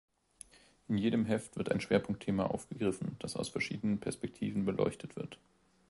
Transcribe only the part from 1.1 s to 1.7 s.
Heft wird